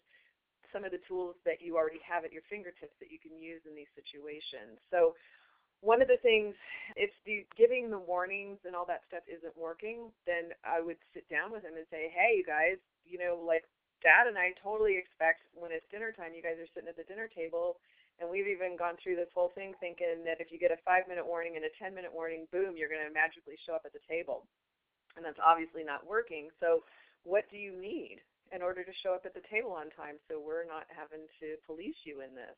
some 0.73 0.83
of 0.83 0.91
the 0.91 1.03
tools 1.07 1.35
that 1.45 1.62
you 1.62 1.75
already 1.75 2.01
have 2.03 2.25
at 2.25 2.31
your 2.31 2.44
fingertips 2.50 2.95
that 3.00 3.12
you 3.12 3.19
can 3.19 3.35
use 3.39 3.62
in 3.68 3.75
these 3.75 3.91
situations. 3.94 4.79
So 4.89 5.15
one 5.81 6.01
of 6.01 6.07
the 6.07 6.21
things 6.21 6.53
if 6.95 7.09
the 7.25 7.45
giving 7.57 7.89
the 7.89 7.97
warnings 7.97 8.62
and 8.65 8.75
all 8.77 8.85
that 8.85 9.01
stuff 9.09 9.25
isn't 9.25 9.57
working 9.57 10.13
then 10.29 10.53
i 10.62 10.77
would 10.77 11.01
sit 11.09 11.25
down 11.25 11.50
with 11.50 11.65
him 11.65 11.73
and 11.73 11.89
say 11.89 12.06
hey 12.13 12.38
you 12.38 12.45
guys 12.45 12.77
you 13.01 13.18
know 13.18 13.33
like 13.41 13.65
dad 14.06 14.29
and 14.29 14.38
i 14.38 14.53
totally 14.62 14.94
expect 14.94 15.41
when 15.57 15.73
it's 15.73 15.89
dinner 15.89 16.13
time 16.13 16.38
you 16.38 16.45
guys 16.45 16.62
are 16.62 16.69
sitting 16.69 16.85
at 16.85 16.94
the 16.94 17.09
dinner 17.09 17.25
table 17.25 17.81
and 18.21 18.29
we've 18.29 18.47
even 18.47 18.77
gone 18.77 18.94
through 19.01 19.18
this 19.18 19.33
whole 19.33 19.50
thing 19.57 19.73
thinking 19.81 20.21
that 20.21 20.38
if 20.38 20.53
you 20.53 20.62
get 20.62 20.69
a 20.69 20.77
five 20.85 21.09
minute 21.09 21.25
warning 21.25 21.57
and 21.57 21.65
a 21.65 21.73
ten 21.81 21.97
minute 21.97 22.13
warning 22.13 22.45
boom 22.53 22.77
you're 22.77 22.91
going 22.91 23.01
to 23.01 23.09
magically 23.09 23.57
show 23.65 23.73
up 23.73 23.81
at 23.83 23.91
the 23.91 24.06
table. 24.06 24.45
And 25.18 25.25
that's 25.25 25.41
obviously 25.44 25.83
not 25.83 26.07
working. 26.07 26.47
So 26.63 26.88
what 27.23 27.45
do 27.50 27.57
you 27.57 27.79
need 27.79 28.18
in 28.53 28.62
order 28.62 28.83
to 28.83 28.91
show 29.03 29.13
up 29.13 29.25
at 29.25 29.33
the 29.33 29.45
table 29.50 29.71
on 29.71 29.89
time 29.91 30.18
so 30.27 30.39
we're 30.39 30.65
not 30.68 30.85
having 30.89 31.25
to 31.39 31.56
police 31.65 31.97
you 32.06 32.21
in 32.21 32.35
this 32.35 32.57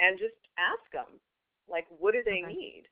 And 0.00 0.18
just 0.18 0.36
ask 0.58 0.82
them 0.92 1.20
like 1.68 1.86
what 2.00 2.14
do 2.14 2.22
they 2.24 2.42
Okay. 2.42 2.48
need 2.48 2.88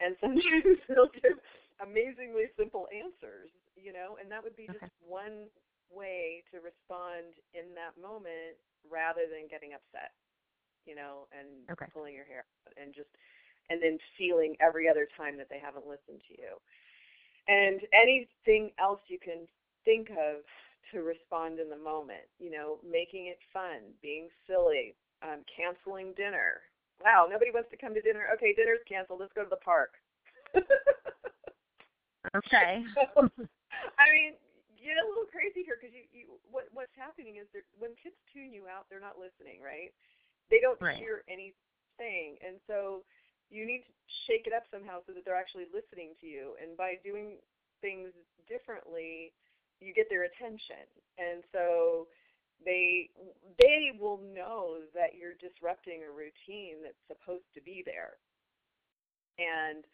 and 0.00 0.16
sometimes 0.20 0.78
they'll 0.88 1.12
give 1.22 1.38
amazingly 1.82 2.46
simple 2.56 2.86
answers 2.92 3.50
you 3.76 3.92
know 3.92 4.16
and 4.20 4.30
that 4.30 4.42
would 4.44 4.56
be 4.56 4.68
just 4.70 4.84
Okay. 4.84 4.90
one 5.00 5.48
way 5.90 6.42
to 6.50 6.60
respond 6.60 7.34
in 7.54 7.74
that 7.74 7.96
moment 8.00 8.56
rather 8.88 9.26
than 9.30 9.48
getting 9.50 9.74
upset 9.74 10.12
you 10.86 10.94
know 10.94 11.26
and 11.32 11.66
Okay. 11.70 11.86
pulling 11.92 12.14
your 12.14 12.26
hair 12.26 12.44
out 12.66 12.74
and 12.76 12.94
just 12.94 13.10
and 13.70 13.80
then 13.82 13.98
feeling 14.18 14.56
every 14.60 14.88
other 14.88 15.08
time 15.16 15.36
that 15.36 15.48
they 15.50 15.58
haven't 15.58 15.86
listened 15.88 16.20
to 16.28 16.34
you 16.38 16.56
and 17.48 17.80
anything 17.92 18.70
else 18.78 19.00
you 19.08 19.18
can 19.18 19.46
think 19.84 20.10
of 20.10 20.42
to 20.92 21.02
respond 21.02 21.58
in 21.60 21.68
the 21.70 21.78
moment 21.78 22.24
you 22.38 22.50
know 22.50 22.78
making 22.84 23.26
it 23.26 23.38
fun 23.52 23.92
being 24.02 24.28
silly 24.46 24.94
canceling 25.64 26.12
dinner. 26.12 26.60
Wow, 27.00 27.24
nobody 27.24 27.48
wants 27.50 27.72
to 27.72 27.80
come 27.80 27.96
to 27.96 28.04
dinner. 28.04 28.28
Okay, 28.36 28.52
dinner's 28.52 28.84
canceled. 28.84 29.24
Let's 29.24 29.32
go 29.32 29.42
to 29.42 29.50
the 29.50 29.64
park. 29.64 29.96
Okay. 32.34 32.82
I 33.94 34.06
mean, 34.10 34.34
get 34.74 34.98
a 34.98 35.06
little 35.06 35.28
crazy 35.30 35.62
here 35.62 35.78
because 35.78 35.94
you, 35.94 36.04
you 36.10 36.24
what 36.50 36.66
what's 36.74 36.94
happening 36.98 37.38
is 37.38 37.46
that 37.54 37.62
when 37.78 37.94
kids 37.94 38.18
tune 38.34 38.50
you 38.50 38.66
out, 38.66 38.90
they're 38.90 39.02
not 39.02 39.20
listening, 39.22 39.62
right? 39.62 39.94
They 40.50 40.58
don't 40.58 40.80
Right. 40.82 40.98
hear 40.98 41.22
anything, 41.30 42.40
and 42.42 42.58
so 42.66 43.06
you 43.54 43.62
need 43.62 43.86
to 43.86 43.92
shake 44.26 44.50
it 44.50 44.54
up 44.56 44.66
somehow 44.72 44.98
so 45.06 45.14
that 45.14 45.22
they're 45.22 45.38
actually 45.38 45.70
listening 45.70 46.18
to 46.18 46.26
you. 46.26 46.58
And 46.58 46.74
by 46.74 46.98
doing 47.06 47.38
things 47.78 48.10
differently, 48.50 49.30
you 49.78 49.94
get 49.94 50.10
their 50.10 50.26
attention, 50.26 50.90
and 51.22 51.46
so 51.54 52.10
they 52.64 53.10
they 53.58 53.92
will 54.00 54.20
know 54.34 54.80
that 54.94 55.14
you're 55.18 55.36
disrupting 55.40 56.02
a 56.02 56.10
routine 56.10 56.82
that's 56.82 57.00
supposed 57.06 57.46
to 57.54 57.60
be 57.62 57.82
there. 57.84 58.16
And 59.38 59.84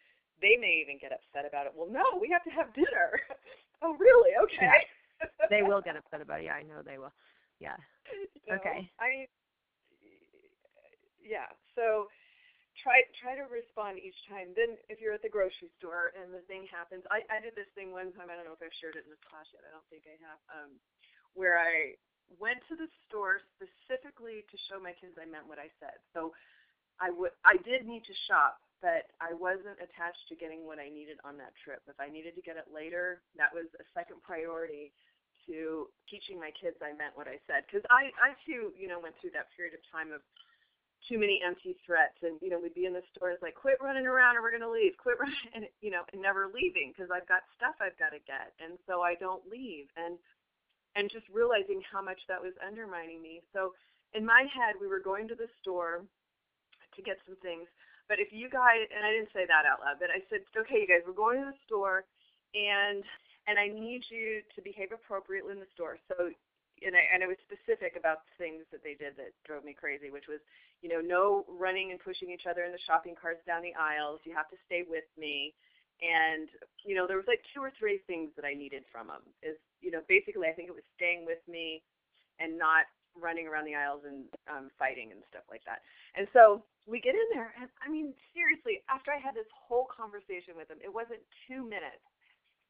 they 0.41 0.57
may 0.57 0.81
even 0.81 0.97
get 0.97 1.11
upset 1.13 1.45
about 1.47 1.67
it. 1.67 1.73
Well 1.75 1.89
no 1.91 2.17
we 2.19 2.29
have 2.31 2.43
to 2.45 2.53
have 2.53 2.73
dinner. 2.73 3.19
Oh 3.83 3.97
really? 3.97 4.37
Okay. 4.45 4.85
They 5.49 5.61
will 5.65 5.81
get 5.81 5.97
upset 5.97 6.21
about 6.21 6.41
it. 6.41 6.45
Yeah, 6.49 6.57
I 6.57 6.63
know 6.65 6.81
they 6.85 6.97
will. 7.01 7.13
Yeah. 7.59 7.77
Know, 8.49 8.57
Okay. 8.61 8.89
i 9.01 9.05
mean 9.09 9.25
yeah. 11.21 11.49
So 11.77 12.09
try 12.81 13.01
try 13.21 13.33
to 13.37 13.45
respond 13.49 13.97
each 14.01 14.17
time. 14.29 14.53
Then 14.57 14.77
if 14.89 15.01
you're 15.01 15.13
at 15.17 15.21
the 15.25 15.29
grocery 15.33 15.69
store 15.81 16.13
and 16.17 16.29
the 16.33 16.41
thing 16.49 16.65
happens 16.69 17.05
i 17.13 17.21
i 17.29 17.37
did 17.41 17.53
this 17.57 17.69
thing 17.73 17.89
one 17.93 18.13
time. 18.13 18.29
I 18.29 18.37
don't 18.37 18.45
know 18.45 18.53
if 18.57 18.61
i've 18.61 18.73
shared 18.81 18.97
it 18.97 19.05
in 19.05 19.11
this 19.13 19.21
class 19.25 19.45
yet. 19.53 19.65
I 19.65 19.73
don't 19.73 19.85
think 19.89 20.05
i 20.09 20.17
have. 20.25 20.41
Um 20.53 20.77
where 21.33 21.57
i 21.57 21.97
went 22.39 22.59
to 22.69 22.75
the 22.75 22.87
store 23.07 23.41
specifically 23.57 24.45
to 24.47 24.55
show 24.69 24.77
my 24.79 24.93
kids 24.95 25.17
I 25.19 25.27
meant 25.27 25.49
what 25.49 25.59
I 25.59 25.67
said. 25.81 25.97
So 26.13 26.31
I 27.01 27.09
would 27.09 27.33
I 27.43 27.57
did 27.65 27.83
need 27.87 28.05
to 28.05 28.15
shop, 28.29 28.61
but 28.79 29.09
I 29.19 29.33
wasn't 29.33 29.81
attached 29.81 30.25
to 30.29 30.37
getting 30.37 30.63
what 30.63 30.77
I 30.77 30.87
needed 30.87 31.17
on 31.25 31.35
that 31.41 31.57
trip. 31.59 31.81
If 31.89 31.97
I 31.99 32.07
needed 32.07 32.37
to 32.37 32.43
get 32.43 32.55
it 32.55 32.69
later, 32.69 33.25
that 33.35 33.51
was 33.51 33.67
a 33.81 33.85
second 33.97 34.21
priority 34.21 34.93
to 35.49 35.89
teaching 36.05 36.37
my 36.37 36.53
kids 36.53 36.77
I 36.85 36.93
meant 36.93 37.17
what 37.17 37.25
I 37.25 37.41
said. 37.49 37.65
Because 37.65 37.83
I 37.89 38.13
I 38.21 38.37
too 38.45 38.71
you 38.77 38.87
know 38.87 39.01
went 39.01 39.17
through 39.19 39.33
that 39.33 39.49
period 39.57 39.73
of 39.73 39.81
time 39.89 40.13
of 40.13 40.21
too 41.09 41.17
many 41.17 41.41
empty 41.41 41.73
threats 41.85 42.17
and 42.21 42.37
you 42.41 42.49
know 42.49 42.59
we'd 42.61 42.77
be 42.77 42.85
in 42.85 42.93
the 42.93 43.01
store 43.09 43.33
stores 43.33 43.41
like 43.41 43.55
quit 43.57 43.77
running 43.81 44.05
around 44.05 44.37
or 44.37 44.41
we're 44.41 44.53
going 44.53 44.61
to 44.61 44.69
leave 44.69 44.93
quit 45.01 45.17
running 45.21 45.49
and 45.53 45.65
you 45.81 45.89
know 45.89 46.05
and 46.13 46.21
never 46.21 46.49
leaving 46.53 46.93
because 46.93 47.09
i've 47.09 47.25
got 47.25 47.41
stuff 47.57 47.73
i've 47.81 47.97
got 47.97 48.13
to 48.13 48.21
get 48.29 48.53
and 48.61 48.77
so 48.85 49.01
i 49.01 49.17
don't 49.17 49.41
leave 49.49 49.89
and 49.97 50.17
and 50.95 51.09
just 51.09 51.25
realizing 51.31 51.81
how 51.85 52.01
much 52.01 52.19
that 52.27 52.41
was 52.41 52.53
undermining 52.59 53.21
me. 53.21 53.41
So 53.53 53.73
in 54.13 54.25
my 54.25 54.43
head, 54.51 54.75
we 54.79 54.87
were 54.87 54.99
going 54.99 55.27
to 55.29 55.35
the 55.35 55.47
store 55.61 56.03
to 56.03 57.01
get 57.01 57.17
some 57.25 57.39
things. 57.39 57.67
But 58.11 58.19
if 58.19 58.35
you 58.35 58.51
guys, 58.51 58.83
and 58.91 59.07
I 59.07 59.11
didn't 59.15 59.31
say 59.31 59.47
that 59.47 59.63
out 59.63 59.79
loud, 59.79 60.03
but 60.03 60.11
I 60.11 60.19
said, 60.27 60.43
okay, 60.51 60.83
you 60.83 60.89
guys, 60.89 61.07
we're 61.07 61.15
going 61.15 61.39
to 61.39 61.55
the 61.55 61.61
store, 61.63 62.03
and 62.51 63.03
and 63.47 63.57
I 63.57 63.71
need 63.71 64.03
you 64.11 64.43
to 64.53 64.59
behave 64.61 64.91
appropriately 64.91 65.55
in 65.55 65.63
the 65.63 65.71
store. 65.73 65.95
So 66.11 66.29
and 66.83 66.95
I 66.97 67.03
and 67.13 67.23
I 67.23 67.27
was 67.29 67.37
specific 67.45 67.95
about 67.95 68.25
the 68.25 68.35
things 68.41 68.65
that 68.73 68.83
they 68.83 68.97
did 68.97 69.15
that 69.17 69.31
drove 69.45 69.63
me 69.63 69.71
crazy, 69.71 70.09
which 70.11 70.27
was, 70.27 70.41
you 70.81 70.89
know, 70.89 70.99
no 70.99 71.45
running 71.47 71.95
and 71.95 71.99
pushing 72.01 72.29
each 72.33 72.49
other 72.49 72.65
in 72.65 72.73
the 72.73 72.83
shopping 72.83 73.15
carts 73.15 73.41
down 73.45 73.61
the 73.61 73.77
aisles. 73.77 74.19
You 74.25 74.33
have 74.35 74.49
to 74.49 74.59
stay 74.65 74.83
with 74.83 75.07
me. 75.15 75.53
And 76.01 76.49
you 76.83 76.97
know, 76.97 77.05
there 77.05 77.17
was 77.17 77.29
like 77.29 77.45
two 77.53 77.61
or 77.61 77.71
three 77.77 78.01
things 78.09 78.33
that 78.35 78.45
I 78.45 78.57
needed 78.57 78.83
from 78.89 79.07
them. 79.07 79.21
Is 79.45 79.57
you 79.79 79.93
know, 79.93 80.01
basically, 80.09 80.49
I 80.49 80.53
think 80.53 80.69
it 80.69 80.75
was 80.75 80.85
staying 80.97 81.25
with 81.25 81.41
me 81.45 81.81
and 82.41 82.57
not 82.57 82.89
running 83.13 83.45
around 83.45 83.67
the 83.67 83.75
aisles 83.75 84.01
and 84.07 84.25
um, 84.47 84.71
fighting 84.79 85.11
and 85.11 85.19
stuff 85.27 85.43
like 85.51 85.61
that. 85.67 85.83
And 86.15 86.25
so 86.31 86.63
we 86.87 87.03
get 87.03 87.13
in 87.13 87.27
there, 87.35 87.51
and 87.59 87.67
I 87.83 87.91
mean, 87.91 88.15
seriously, 88.33 88.81
after 88.87 89.11
I 89.11 89.19
had 89.19 89.35
this 89.35 89.49
whole 89.51 89.85
conversation 89.91 90.55
with 90.55 90.71
them, 90.71 90.79
it 90.81 90.89
wasn't 90.89 91.21
two 91.45 91.61
minutes, 91.61 92.01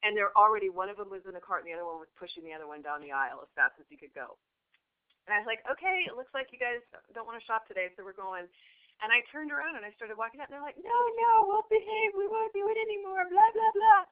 and 0.02 0.18
they're 0.18 0.36
already 0.36 0.68
one 0.74 0.90
of 0.90 0.98
them 0.98 1.14
was 1.14 1.24
in 1.30 1.38
the 1.38 1.44
cart, 1.44 1.64
and 1.64 1.70
the 1.70 1.78
other 1.78 1.88
one 1.88 2.02
was 2.02 2.12
pushing 2.18 2.44
the 2.44 2.52
other 2.52 2.68
one 2.68 2.82
down 2.82 3.00
the 3.06 3.14
aisle 3.14 3.40
as 3.46 3.52
fast 3.54 3.78
as 3.78 3.88
he 3.88 3.96
could 3.96 4.12
go. 4.18 4.36
And 5.30 5.38
I 5.38 5.40
was 5.40 5.48
like, 5.48 5.62
okay, 5.70 6.10
it 6.10 6.18
looks 6.18 6.34
like 6.34 6.50
you 6.50 6.58
guys 6.58 6.82
don't 7.14 7.30
want 7.30 7.38
to 7.38 7.46
shop 7.46 7.70
today, 7.70 7.94
so 7.94 8.02
we're 8.02 8.18
going. 8.18 8.50
And 9.02 9.10
I 9.10 9.26
turned 9.34 9.50
around 9.50 9.76
and 9.78 9.86
I 9.86 9.92
started 9.98 10.18
walking 10.18 10.40
out, 10.40 10.48
and 10.48 10.54
they're 10.54 10.64
like, 10.64 10.78
no, 10.78 10.94
no, 11.18 11.32
we'll 11.50 11.68
behave, 11.70 12.14
we 12.14 12.30
won't 12.30 12.54
do 12.54 12.66
it 12.70 12.78
anymore, 12.78 13.26
blah 13.30 13.52
blah 13.54 13.74
blah. 13.74 14.04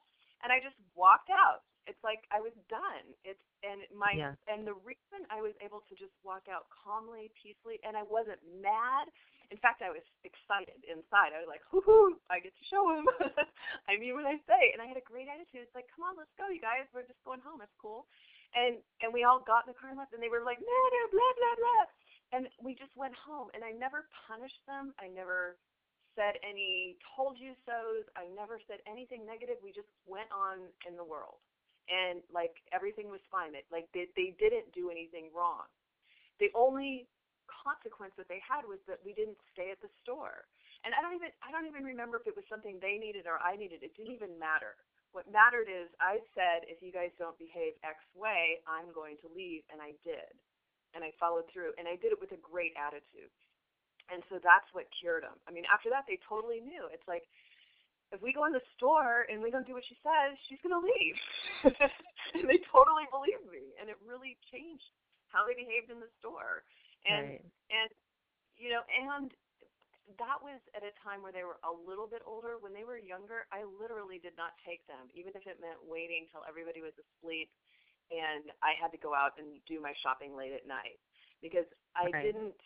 And 0.42 0.50
I 0.50 0.58
just 0.60 0.78
walked 0.98 1.30
out 1.30 1.62
it's 1.90 2.00
like 2.06 2.30
I 2.30 2.38
was 2.38 2.54
done. 2.70 3.06
It's 3.26 3.42
and 3.66 3.82
my 3.90 4.14
yeah. 4.14 4.38
and 4.46 4.62
the 4.62 4.78
reason 4.86 5.26
I 5.34 5.42
was 5.42 5.58
able 5.58 5.82
to 5.90 5.98
just 5.98 6.14
walk 6.22 6.46
out 6.46 6.70
calmly, 6.70 7.34
peacefully, 7.34 7.82
and 7.82 7.98
I 7.98 8.06
wasn't 8.06 8.38
mad. 8.62 9.10
In 9.50 9.58
fact, 9.58 9.82
I 9.82 9.90
was 9.90 10.06
excited 10.22 10.78
inside. 10.86 11.34
I 11.34 11.42
was 11.42 11.50
like, 11.50 11.66
"Hoo 11.74 11.82
hoo! 11.82 12.22
I 12.30 12.38
get 12.38 12.54
to 12.54 12.66
show 12.70 12.86
him." 12.94 13.10
I 13.90 13.98
mean 13.98 14.14
what 14.14 14.30
I 14.30 14.38
say, 14.46 14.70
and 14.70 14.80
I 14.80 14.86
had 14.86 15.02
a 15.02 15.10
great 15.10 15.26
attitude. 15.26 15.66
It's 15.66 15.74
like, 15.74 15.90
"Come 15.90 16.06
on, 16.06 16.14
let's 16.14 16.32
go, 16.38 16.54
you 16.54 16.62
guys. 16.62 16.86
We're 16.94 17.10
just 17.10 17.26
going 17.26 17.42
home. 17.42 17.66
It's 17.66 17.74
cool." 17.82 18.06
And 18.54 18.78
and 19.02 19.10
we 19.10 19.26
all 19.26 19.42
got 19.42 19.66
in 19.66 19.74
the 19.74 19.78
car 19.82 19.90
and 19.90 19.98
left, 19.98 20.14
and 20.14 20.22
they 20.22 20.30
were 20.30 20.46
like, 20.46 20.62
"No, 20.62 20.80
no, 20.94 21.02
blah 21.10 21.34
blah 21.42 21.56
blah," 21.58 21.86
we 22.70 22.78
just 22.78 22.94
went 22.94 23.18
home. 23.18 23.50
And 23.58 23.66
I 23.66 23.74
never 23.74 24.06
punished 24.30 24.62
them. 24.70 24.94
I 25.02 25.10
never 25.10 25.58
said 26.14 26.38
any 26.46 27.02
told 27.18 27.42
you 27.42 27.58
so's. 27.66 28.06
I 28.14 28.30
never 28.38 28.62
said 28.70 28.86
anything 28.86 29.26
negative. 29.26 29.58
We 29.66 29.74
just 29.74 29.90
went 30.06 30.30
on 30.30 30.70
in 30.86 30.94
the 30.94 31.04
world 31.04 31.42
and 31.90 32.22
like 32.30 32.54
everything 32.70 33.10
was 33.10 33.26
fine. 33.34 33.58
It, 33.58 33.66
like 33.74 33.90
they 33.98 34.06
they 34.14 34.38
didn't 34.38 34.70
do 34.78 34.94
anything 34.94 35.34
wrong. 35.34 35.66
The 36.38 36.54
only 36.54 37.10
consequence 37.50 38.14
that 38.22 38.30
they 38.30 38.40
had 38.46 38.70
was 38.70 38.78
that 38.86 39.02
we 39.02 39.18
didn't 39.18 39.42
stay 39.50 39.74
at 39.74 39.82
the 39.82 39.90
store. 40.06 40.46
And 40.86 40.94
I 40.94 41.02
don't 41.02 41.18
even 41.18 41.34
I 41.42 41.50
don't 41.50 41.66
even 41.66 41.82
remember 41.82 42.22
if 42.22 42.30
it 42.30 42.38
was 42.38 42.46
something 42.46 42.78
they 42.78 43.02
needed 43.02 43.26
or 43.26 43.42
I 43.42 43.58
needed. 43.58 43.82
It 43.82 43.98
didn't 43.98 44.14
even 44.14 44.38
matter. 44.38 44.78
What 45.12 45.26
mattered 45.26 45.66
is 45.66 45.90
I 45.98 46.22
said 46.38 46.70
if 46.70 46.86
you 46.86 46.94
guys 46.94 47.10
don't 47.18 47.36
behave 47.42 47.74
X 47.82 47.98
way, 48.14 48.62
I'm 48.70 48.94
going 48.94 49.18
to 49.26 49.28
leave 49.34 49.66
and 49.74 49.82
I 49.82 49.98
did. 50.06 50.30
And 50.94 51.06
I 51.06 51.14
followed 51.22 51.46
through 51.54 51.78
and 51.78 51.86
I 51.86 51.96
did 51.98 52.12
it 52.12 52.20
with 52.20 52.34
a 52.34 52.42
great 52.42 52.74
attitude. 52.74 53.30
And 54.10 54.26
so 54.26 54.42
that's 54.42 54.66
what 54.74 54.90
cured 54.90 55.22
them. 55.22 55.38
I 55.46 55.54
mean, 55.54 55.70
after 55.70 55.90
that 55.94 56.10
they 56.10 56.18
totally 56.26 56.62
knew. 56.62 56.90
It's 56.90 57.06
like 57.06 57.30
if 58.10 58.22
we 58.26 58.34
go 58.34 58.50
in 58.50 58.54
the 58.54 58.66
store 58.74 59.30
and 59.30 59.38
we 59.38 59.54
don't 59.54 59.70
do 59.70 59.78
what 59.78 59.86
she 59.86 59.94
says, 60.02 60.34
she's 60.50 60.58
going 60.66 60.74
to 60.74 60.82
leave. 60.82 61.18
and 62.36 62.46
they 62.50 62.58
totally 62.74 63.06
believed 63.14 63.46
me. 63.54 63.78
And 63.78 63.86
it 63.86 64.02
really 64.02 64.34
changed 64.50 64.90
how 65.30 65.46
they 65.46 65.54
behaved 65.54 65.94
in 65.94 66.02
the 66.02 66.10
store. 66.18 66.66
And, 67.06 67.38
right. 67.38 67.46
and, 67.70 67.90
you 68.58 68.74
know, 68.74 68.82
and 68.90 69.30
that 70.18 70.42
was 70.42 70.58
at 70.74 70.82
a 70.82 70.90
time 71.06 71.22
where 71.22 71.30
they 71.30 71.46
were 71.46 71.62
a 71.62 71.70
little 71.70 72.10
bit 72.10 72.26
older. 72.26 72.58
When 72.58 72.74
they 72.74 72.82
were 72.82 72.98
younger, 72.98 73.46
I 73.54 73.62
literally 73.62 74.18
did 74.18 74.34
not 74.42 74.58
take 74.66 74.82
them, 74.90 75.06
even 75.14 75.38
if 75.38 75.46
it 75.46 75.62
meant 75.62 75.78
waiting 75.86 76.26
till 76.34 76.42
everybody 76.50 76.82
was 76.82 76.98
asleep 76.98 77.54
and 78.10 78.50
I 78.62 78.74
had 78.76 78.90
to 78.92 79.00
go 79.00 79.14
out 79.14 79.38
and 79.38 79.62
do 79.70 79.82
my 79.82 79.94
shopping 80.02 80.36
late 80.36 80.54
at 80.54 80.68
night 80.68 80.98
because 81.42 81.66
I 81.96 82.10
right. 82.10 82.26
didn't 82.26 82.58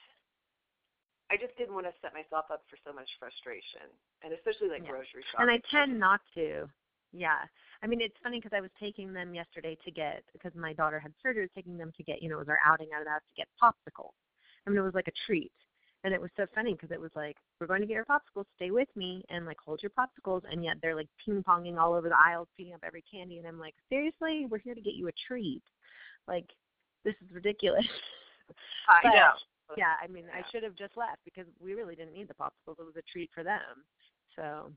I 1.31 1.37
just 1.37 1.55
didn't 1.57 1.73
want 1.73 1.87
to 1.87 1.95
set 2.01 2.13
myself 2.13 2.45
up 2.51 2.61
for 2.69 2.77
so 2.85 2.93
much 2.93 3.09
frustration, 3.17 3.89
and 4.21 4.37
especially 4.37 4.69
like 4.69 4.83
yeah. 4.83 4.91
grocery 4.93 5.25
shopping. 5.31 5.49
And 5.49 5.51
I 5.51 5.57
tend 5.71 5.97
not 5.97 6.21
to. 6.35 6.69
Yeah, 7.13 7.45
I 7.81 7.87
mean 7.87 8.01
it's 8.01 8.17
funny 8.21 8.39
because 8.39 8.55
I 8.55 8.61
was 8.61 8.73
taking 8.79 9.13
them 9.13 9.33
yesterday 9.33 9.77
to 9.85 9.91
get 9.91 10.23
because 10.33 10.51
my 10.55 10.73
daughter 10.73 10.99
had 10.99 11.13
surgery, 11.21 11.49
taking 11.53 11.77
them 11.77 11.91
to 11.95 12.03
get 12.03 12.21
you 12.21 12.29
know 12.29 12.35
it 12.37 12.45
was 12.45 12.49
our 12.49 12.59
outing 12.65 12.89
out 12.93 13.01
of 13.01 13.05
the 13.05 13.11
house 13.11 13.27
to 13.29 13.37
get 13.37 13.47
popsicles. 13.61 14.17
I 14.65 14.69
mean 14.69 14.79
it 14.79 14.87
was 14.87 14.97
like 14.97 15.07
a 15.07 15.19
treat, 15.25 15.53
and 16.03 16.13
it 16.13 16.21
was 16.21 16.31
so 16.35 16.45
funny 16.53 16.73
because 16.73 16.91
it 16.91 16.99
was 16.99 17.11
like 17.15 17.37
we're 17.59 17.67
going 17.67 17.81
to 17.81 17.87
get 17.87 17.95
your 17.95 18.05
popsicles, 18.05 18.45
stay 18.55 18.71
with 18.71 18.89
me, 18.95 19.23
and 19.29 19.45
like 19.45 19.57
hold 19.63 19.81
your 19.81 19.91
popsicles, 19.91 20.41
and 20.51 20.63
yet 20.63 20.77
they're 20.81 20.95
like 20.95 21.09
ping 21.23 21.43
ponging 21.47 21.77
all 21.77 21.93
over 21.93 22.09
the 22.09 22.17
aisles, 22.17 22.47
picking 22.57 22.73
up 22.73 22.83
every 22.85 23.03
candy, 23.09 23.37
and 23.37 23.47
I'm 23.47 23.59
like 23.59 23.75
seriously, 23.89 24.47
we're 24.49 24.57
here 24.59 24.75
to 24.75 24.81
get 24.81 24.95
you 24.95 25.07
a 25.07 25.11
treat, 25.27 25.63
like 26.27 26.49
this 27.03 27.15
is 27.23 27.33
ridiculous. 27.33 27.85
I 28.89 28.99
but, 29.03 29.09
know 29.09 29.31
yeah, 29.77 29.97
I 30.01 30.07
mean, 30.07 30.25
yeah. 30.27 30.41
I 30.41 30.51
should 30.51 30.63
have 30.63 30.75
just 30.75 30.97
left 30.97 31.23
because 31.25 31.47
we 31.59 31.73
really 31.73 31.95
didn't 31.95 32.13
need 32.13 32.27
the 32.27 32.37
popsicles. 32.37 32.79
It 32.79 32.87
was 32.87 32.99
a 32.99 33.05
treat 33.09 33.29
for 33.33 33.43
them. 33.43 33.85
So, 34.35 34.71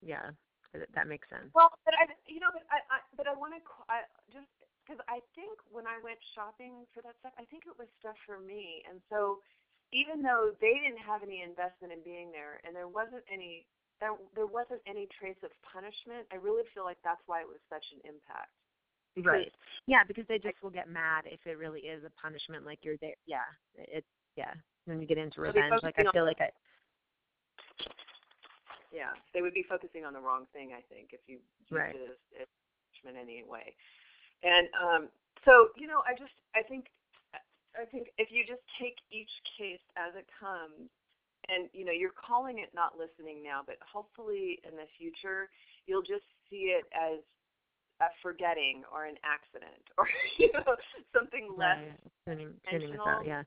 yeah, 0.00 0.32
that 0.72 1.06
makes 1.06 1.28
sense. 1.28 1.50
Well, 1.54 1.70
but 1.84 1.94
I, 1.94 2.10
you 2.26 2.40
know, 2.40 2.50
but 2.52 2.64
I, 2.72 2.80
I 2.88 2.98
but 3.16 3.26
I 3.28 3.34
want 3.34 3.54
to 3.54 3.60
I 3.90 4.08
just 4.32 4.48
because 4.82 4.98
I 5.06 5.22
think 5.36 5.54
when 5.70 5.86
I 5.86 6.00
went 6.02 6.18
shopping 6.34 6.88
for 6.90 7.02
that 7.04 7.14
stuff, 7.20 7.34
I 7.38 7.46
think 7.46 7.68
it 7.68 7.76
was 7.76 7.86
stuff 8.00 8.18
for 8.26 8.40
me, 8.40 8.82
and 8.88 8.98
so 9.10 9.38
even 9.92 10.24
though 10.24 10.56
they 10.60 10.80
didn't 10.80 11.04
have 11.04 11.22
any 11.22 11.44
investment 11.44 11.92
in 11.92 12.00
being 12.00 12.32
there, 12.32 12.60
and 12.64 12.74
there 12.74 12.88
wasn't 12.88 13.22
any 13.28 13.68
there 14.00 14.16
there 14.34 14.50
wasn't 14.50 14.80
any 14.88 15.06
trace 15.12 15.38
of 15.44 15.52
punishment, 15.62 16.26
I 16.32 16.40
really 16.40 16.64
feel 16.74 16.82
like 16.82 16.98
that's 17.04 17.22
why 17.28 17.40
it 17.40 17.48
was 17.48 17.60
such 17.70 17.84
an 17.92 18.00
impact. 18.02 18.50
Right. 19.20 19.52
Yeah, 19.86 20.04
because 20.08 20.24
they 20.26 20.38
just 20.38 20.56
will 20.62 20.72
get 20.72 20.88
mad 20.88 21.24
if 21.26 21.44
it 21.44 21.58
really 21.58 21.84
is 21.84 22.02
a 22.04 22.10
punishment. 22.16 22.64
Like 22.64 22.80
you're 22.82 22.96
there. 23.00 23.14
Yeah. 23.26 23.46
It's 23.76 24.08
yeah. 24.36 24.56
When 24.86 25.00
you 25.00 25.06
get 25.06 25.18
into 25.18 25.40
revenge, 25.40 25.78
like 25.82 25.94
I 25.98 26.10
feel 26.10 26.24
like 26.24 26.40
I. 26.40 26.50
Yeah, 28.90 29.12
they 29.32 29.40
would 29.40 29.54
be 29.54 29.64
focusing 29.68 30.04
on 30.04 30.12
the 30.12 30.20
wrong 30.20 30.46
thing. 30.52 30.72
I 30.76 30.82
think 30.92 31.12
if 31.12 31.20
you 31.26 31.38
right. 31.70 31.94
it 31.94 32.00
as, 32.10 32.42
as 32.42 32.48
punishment 32.92 33.16
anyway. 33.16 33.72
And 34.42 34.68
um, 34.74 35.08
so 35.44 35.68
you 35.76 35.86
know, 35.86 36.02
I 36.08 36.18
just 36.18 36.34
I 36.56 36.62
think 36.62 36.86
I 37.78 37.84
think 37.88 38.12
if 38.18 38.28
you 38.30 38.44
just 38.44 38.62
take 38.80 39.00
each 39.10 39.32
case 39.56 39.82
as 39.96 40.12
it 40.14 40.28
comes, 40.36 40.92
and 41.48 41.68
you 41.72 41.84
know, 41.84 41.92
you're 41.92 42.14
calling 42.14 42.58
it 42.58 42.70
not 42.74 42.94
listening 42.94 43.42
now, 43.42 43.62
but 43.64 43.76
hopefully 43.82 44.60
in 44.62 44.76
the 44.76 44.86
future 44.98 45.48
you'll 45.86 46.06
just 46.06 46.26
see 46.46 46.70
it 46.70 46.86
as 46.94 47.18
a 48.00 48.08
forgetting 48.22 48.82
or 48.90 49.06
an 49.06 49.18
accident 49.22 49.82
or 49.98 50.06
you 50.38 50.50
know 50.52 50.76
something 51.14 51.50
less 51.56 51.82
tuning, 52.26 52.54
tuning 52.70 52.94
out, 52.98 53.26
yeah. 53.26 53.42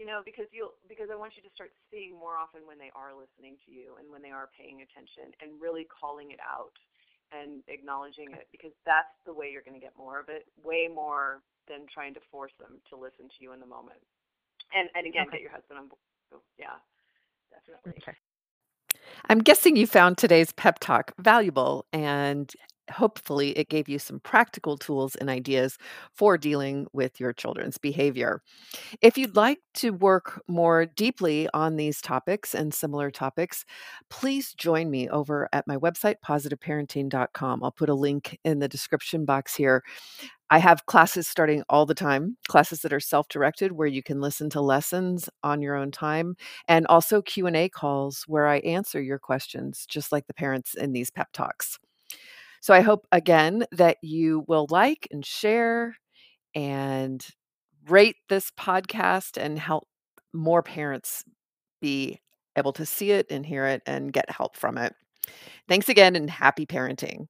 You 0.00 0.08
know, 0.08 0.24
because 0.24 0.48
you'll 0.48 0.76
because 0.88 1.12
I 1.12 1.16
want 1.16 1.36
you 1.36 1.44
to 1.44 1.52
start 1.52 1.76
seeing 1.92 2.16
more 2.16 2.40
often 2.40 2.64
when 2.64 2.80
they 2.80 2.88
are 2.96 3.12
listening 3.12 3.60
to 3.64 3.70
you 3.70 4.00
and 4.00 4.08
when 4.08 4.24
they 4.24 4.32
are 4.32 4.48
paying 4.56 4.80
attention 4.80 5.28
and 5.44 5.60
really 5.60 5.84
calling 5.88 6.32
it 6.32 6.40
out 6.40 6.72
and 7.36 7.62
acknowledging 7.68 8.32
it 8.32 8.48
because 8.50 8.72
that's 8.88 9.12
the 9.28 9.32
way 9.32 9.52
you're 9.52 9.62
going 9.62 9.76
to 9.76 9.82
get 9.82 9.92
more 9.94 10.18
of 10.18 10.32
it, 10.32 10.48
way 10.64 10.88
more 10.88 11.44
than 11.68 11.86
trying 11.92 12.14
to 12.14 12.20
force 12.30 12.52
them 12.58 12.80
to 12.90 12.96
listen 12.96 13.28
to 13.28 13.38
you 13.40 13.52
in 13.52 13.60
the 13.60 13.66
moment. 13.66 14.00
And 14.74 14.88
and 14.94 15.06
again, 15.06 15.26
okay. 15.28 15.38
get 15.38 15.42
your 15.42 15.52
husband 15.52 15.78
on 15.78 15.88
board. 15.88 16.00
So, 16.30 16.42
yeah, 16.58 16.78
definitely. 17.50 18.02
Okay. 18.02 18.16
I'm 19.28 19.38
guessing 19.38 19.76
you 19.76 19.86
found 19.86 20.18
today's 20.18 20.52
pep 20.52 20.78
talk 20.78 21.12
valuable 21.18 21.86
and 21.92 22.52
hopefully 22.90 23.50
it 23.58 23.68
gave 23.68 23.88
you 23.88 23.98
some 23.98 24.20
practical 24.20 24.76
tools 24.76 25.14
and 25.16 25.30
ideas 25.30 25.78
for 26.12 26.36
dealing 26.36 26.86
with 26.92 27.20
your 27.20 27.32
children's 27.32 27.78
behavior. 27.78 28.42
If 29.00 29.16
you'd 29.16 29.36
like 29.36 29.58
to 29.74 29.90
work 29.90 30.42
more 30.48 30.86
deeply 30.86 31.48
on 31.54 31.76
these 31.76 32.00
topics 32.00 32.54
and 32.54 32.74
similar 32.74 33.10
topics, 33.10 33.64
please 34.08 34.54
join 34.54 34.90
me 34.90 35.08
over 35.08 35.48
at 35.52 35.66
my 35.66 35.76
website, 35.76 36.16
positiveparenting.com. 36.24 37.62
I'll 37.62 37.70
put 37.72 37.88
a 37.88 37.94
link 37.94 38.38
in 38.44 38.58
the 38.58 38.68
description 38.68 39.24
box 39.24 39.54
here. 39.54 39.82
I 40.52 40.58
have 40.58 40.86
classes 40.86 41.28
starting 41.28 41.62
all 41.68 41.86
the 41.86 41.94
time, 41.94 42.36
classes 42.48 42.80
that 42.80 42.92
are 42.92 42.98
self-directed 42.98 43.70
where 43.70 43.86
you 43.86 44.02
can 44.02 44.20
listen 44.20 44.50
to 44.50 44.60
lessons 44.60 45.28
on 45.44 45.62
your 45.62 45.76
own 45.76 45.92
time 45.92 46.34
and 46.66 46.88
also 46.88 47.22
Q&A 47.22 47.68
calls 47.68 48.24
where 48.26 48.48
I 48.48 48.58
answer 48.58 49.00
your 49.00 49.20
questions 49.20 49.86
just 49.88 50.10
like 50.10 50.26
the 50.26 50.34
parents 50.34 50.74
in 50.74 50.92
these 50.92 51.10
pep 51.10 51.28
talks. 51.32 51.78
So 52.60 52.74
I 52.74 52.80
hope 52.80 53.06
again 53.12 53.64
that 53.72 53.96
you 54.02 54.44
will 54.48 54.66
like 54.70 55.08
and 55.10 55.24
share 55.24 55.96
and 56.54 57.24
rate 57.88 58.16
this 58.28 58.50
podcast 58.58 59.36
and 59.42 59.58
help 59.58 59.88
more 60.32 60.62
parents 60.62 61.24
be 61.80 62.20
able 62.56 62.72
to 62.74 62.86
see 62.86 63.12
it 63.12 63.26
and 63.30 63.46
hear 63.46 63.66
it 63.66 63.82
and 63.86 64.12
get 64.12 64.30
help 64.30 64.56
from 64.56 64.78
it. 64.78 64.94
Thanks 65.68 65.88
again 65.88 66.16
and 66.16 66.30
happy 66.30 66.66
parenting. 66.66 67.26